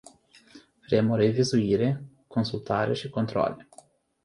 Vrem 0.89 1.09
o 1.11 1.15
revizuire, 1.15 2.03
consultare 2.27 2.93
și 2.93 3.09
controale. 3.09 3.67